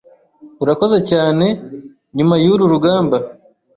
[0.63, 1.45] Urakoze cyane
[2.17, 3.17] nyuma yuru rugamba